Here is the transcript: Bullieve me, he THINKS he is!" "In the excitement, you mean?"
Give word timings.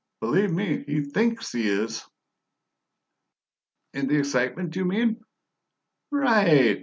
Bullieve 0.23 0.51
me, 0.51 0.83
he 0.87 1.01
THINKS 1.03 1.51
he 1.51 1.67
is!" 1.67 2.07
"In 3.93 4.07
the 4.07 4.17
excitement, 4.17 4.75
you 4.75 4.83
mean?" 4.85 5.21